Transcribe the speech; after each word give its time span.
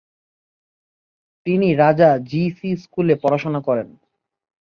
তিনি 1.45 1.67
Raja 1.73 2.09
G 2.29 2.43
C 2.57 2.69
স্কুলে 2.83 3.15
পড়াশোনা 3.23 3.59
করেন। 3.67 3.87